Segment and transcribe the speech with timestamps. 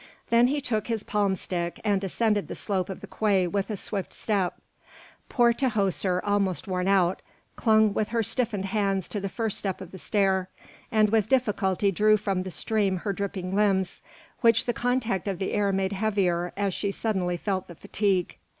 [0.31, 3.77] Then he took his palm stick and ascended the slope of the quay with a
[3.77, 4.57] swift step.
[5.29, 7.21] Poor Tahoser, almost worn out,
[7.55, 10.49] clung with her stiffened hands to the first step of the stair,
[10.91, 14.01] and with difficulty drew from the stream her dripping limbs,
[14.39, 18.37] which the contact of the air made heavier as she suddenly felt the fatigue.